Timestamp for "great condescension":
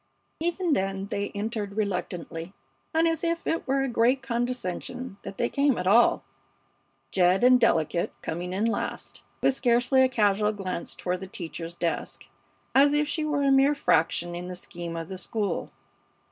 3.87-5.17